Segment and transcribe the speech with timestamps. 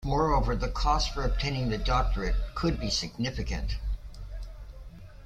[0.03, 3.77] Moreover, the costs for obtaining the doctorate could be significant.